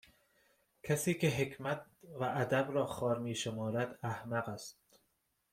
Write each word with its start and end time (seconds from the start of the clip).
کسی 0.83 1.13
که 1.13 1.29
حکمت 1.29 1.81
و 2.19 2.23
ادب 2.23 2.71
را 2.71 2.85
خوار 2.85 3.19
میشمارد 3.19 3.99
احمق 4.03 4.49
است 4.49 4.81